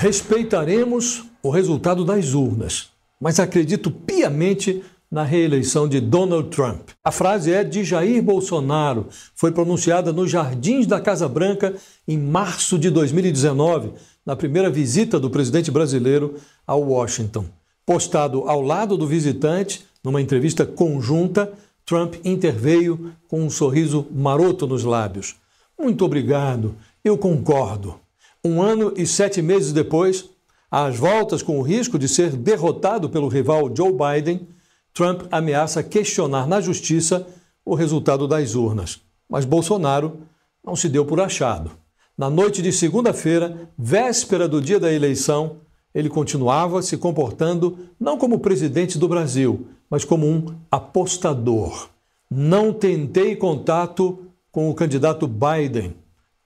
[0.00, 2.90] Respeitaremos o resultado das urnas,
[3.20, 6.90] mas acredito piamente na reeleição de Donald Trump.
[7.02, 11.74] A frase é de Jair Bolsonaro, foi pronunciada nos jardins da Casa Branca
[12.06, 13.90] em março de 2019,
[14.24, 17.46] na primeira visita do presidente brasileiro a Washington.
[17.84, 21.52] Postado ao lado do visitante, numa entrevista conjunta,
[21.84, 25.34] Trump interveio com um sorriso maroto nos lábios.
[25.76, 27.96] Muito obrigado, eu concordo.
[28.44, 30.28] Um ano e sete meses depois,
[30.70, 34.46] às voltas com o risco de ser derrotado pelo rival Joe Biden,
[34.94, 37.26] Trump ameaça questionar na justiça
[37.64, 39.00] o resultado das urnas.
[39.28, 40.20] Mas Bolsonaro
[40.64, 41.70] não se deu por achado.
[42.16, 45.58] Na noite de segunda-feira, véspera do dia da eleição,
[45.94, 51.88] ele continuava se comportando não como presidente do Brasil, mas como um apostador.
[52.30, 55.94] Não tentei contato com o candidato Biden.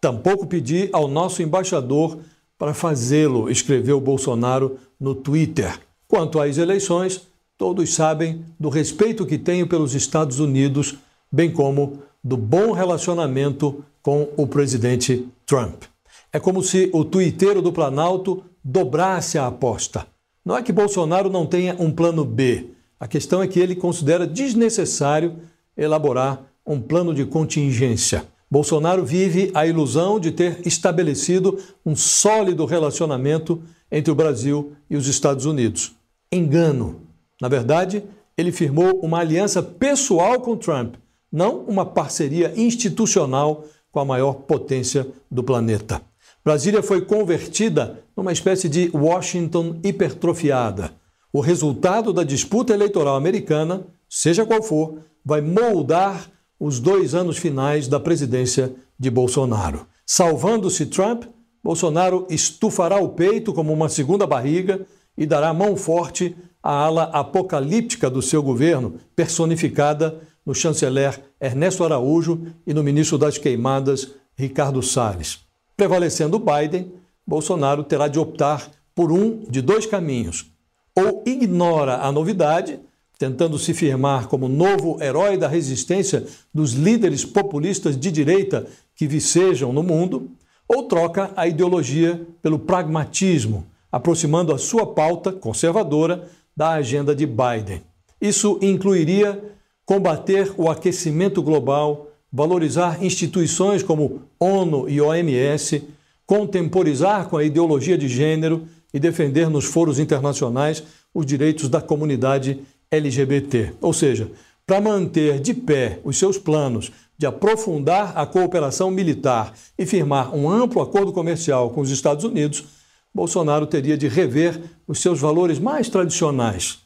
[0.00, 2.18] Tampouco pedi ao nosso embaixador
[2.56, 5.78] para fazê-lo, escreveu Bolsonaro no Twitter.
[6.06, 7.22] Quanto às eleições,
[7.56, 10.96] todos sabem do respeito que tenho pelos Estados Unidos,
[11.30, 15.84] bem como do bom relacionamento com o presidente Trump.
[16.32, 20.06] É como se o tuiteiro do Planalto dobrasse a aposta.
[20.44, 22.70] Não é que Bolsonaro não tenha um plano B.
[23.00, 25.36] A questão é que ele considera desnecessário
[25.76, 28.24] elaborar um plano de contingência.
[28.50, 35.06] Bolsonaro vive a ilusão de ter estabelecido um sólido relacionamento entre o Brasil e os
[35.06, 35.92] Estados Unidos.
[36.32, 37.02] Engano.
[37.40, 38.02] Na verdade,
[38.36, 40.94] ele firmou uma aliança pessoal com Trump,
[41.30, 46.00] não uma parceria institucional com a maior potência do planeta.
[46.44, 50.92] Brasília foi convertida numa espécie de Washington hipertrofiada.
[51.32, 57.86] O resultado da disputa eleitoral americana, seja qual for, vai moldar os dois anos finais
[57.86, 59.86] da presidência de Bolsonaro.
[60.04, 61.24] Salvando-se Trump,
[61.62, 64.86] Bolsonaro estufará o peito como uma segunda barriga
[65.16, 72.46] e dará mão forte à ala apocalíptica do seu governo, personificada no chanceler Ernesto Araújo
[72.66, 75.40] e no ministro das Queimadas, Ricardo Salles.
[75.76, 76.92] Prevalecendo Biden,
[77.26, 80.50] Bolsonaro terá de optar por um de dois caminhos.
[80.96, 82.80] Ou ignora a novidade
[83.18, 86.24] tentando se firmar como novo herói da resistência
[86.54, 90.30] dos líderes populistas de direita que vicejam no mundo,
[90.68, 97.82] ou troca a ideologia pelo pragmatismo, aproximando a sua pauta conservadora da agenda de Biden.
[98.20, 99.42] Isso incluiria
[99.84, 105.82] combater o aquecimento global, valorizar instituições como ONU e OMS,
[106.26, 112.60] contemporizar com a ideologia de gênero e defender nos foros internacionais os direitos da comunidade
[112.90, 113.74] LGBT.
[113.80, 114.30] Ou seja,
[114.66, 120.48] para manter de pé os seus planos de aprofundar a cooperação militar e firmar um
[120.48, 122.64] amplo acordo comercial com os Estados Unidos,
[123.12, 126.78] Bolsonaro teria de rever os seus valores mais tradicionais.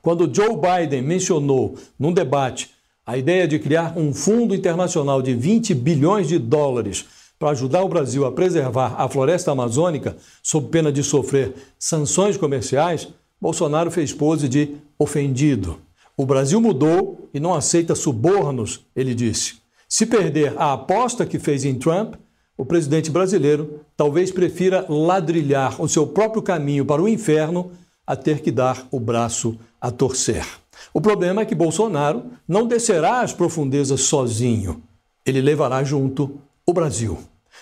[0.00, 2.70] Quando Joe Biden mencionou num debate
[3.04, 7.04] a ideia de criar um fundo internacional de 20 bilhões de dólares
[7.38, 13.08] para ajudar o Brasil a preservar a floresta amazônica sob pena de sofrer sanções comerciais,
[13.40, 15.78] Bolsonaro fez pose de ofendido.
[16.16, 19.56] O Brasil mudou e não aceita subornos, ele disse.
[19.88, 22.14] Se perder a aposta que fez em Trump,
[22.56, 27.70] o presidente brasileiro talvez prefira ladrilhar o seu próprio caminho para o inferno
[28.06, 30.46] a ter que dar o braço a torcer.
[30.94, 34.82] O problema é que Bolsonaro não descerá às profundezas sozinho.
[35.24, 37.18] Ele levará junto o Brasil.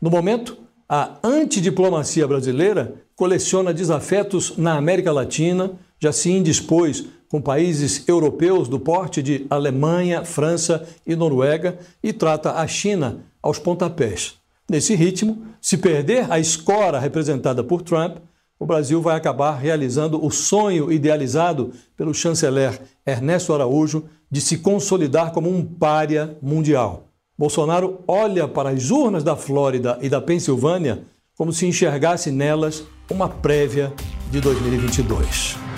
[0.00, 0.56] No momento,
[0.88, 8.78] a antidiplomacia brasileira coleciona desafetos na América Latina, já se indispôs com países europeus do
[8.78, 14.34] porte de Alemanha, França e Noruega e trata a China aos pontapés.
[14.68, 18.18] Nesse ritmo, se perder a escora representada por Trump,
[18.58, 25.32] o Brasil vai acabar realizando o sonho idealizado pelo chanceler Ernesto Araújo de se consolidar
[25.32, 27.08] como um pária mundial.
[27.38, 31.04] Bolsonaro olha para as urnas da Flórida e da Pensilvânia
[31.36, 33.92] como se enxergasse nelas uma prévia
[34.30, 35.75] de 2022.